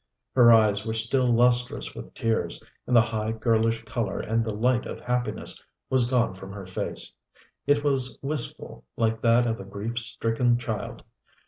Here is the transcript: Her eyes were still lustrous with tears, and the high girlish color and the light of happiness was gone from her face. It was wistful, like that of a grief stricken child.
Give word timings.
Her 0.33 0.51
eyes 0.51 0.83
were 0.83 0.95
still 0.95 1.31
lustrous 1.31 1.93
with 1.93 2.15
tears, 2.15 2.59
and 2.87 2.95
the 2.95 3.01
high 3.01 3.33
girlish 3.33 3.83
color 3.85 4.19
and 4.19 4.43
the 4.43 4.51
light 4.51 4.87
of 4.87 4.99
happiness 4.99 5.63
was 5.91 6.09
gone 6.09 6.33
from 6.33 6.51
her 6.53 6.65
face. 6.65 7.13
It 7.67 7.83
was 7.83 8.17
wistful, 8.23 8.83
like 8.97 9.21
that 9.21 9.45
of 9.45 9.59
a 9.59 9.63
grief 9.63 9.99
stricken 9.99 10.57
child. 10.57 11.03